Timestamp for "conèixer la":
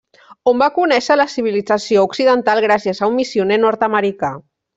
0.77-1.27